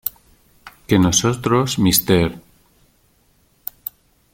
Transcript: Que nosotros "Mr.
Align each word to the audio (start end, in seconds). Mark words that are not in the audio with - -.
Que 0.87 0.97
nosotros 0.97 1.77
"Mr. 1.77 2.41